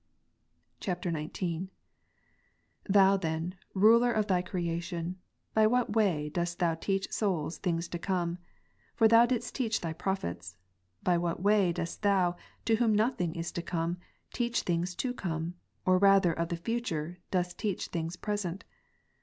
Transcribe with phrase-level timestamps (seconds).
[0.83, 0.99] [XIX.]
[1.29, 1.67] 25.
[2.89, 5.19] Thou then, Ruler of Thy creation,
[5.53, 8.39] by what way dost Thou teach souls things to come?
[8.95, 10.57] For Thou didst teach Thy Prophets.
[11.03, 12.35] By what way dost Thou,
[12.65, 13.99] to Whom' nothing is to come,
[14.33, 15.53] teach things to come;
[15.85, 18.63] or rather of the future, dost teach things present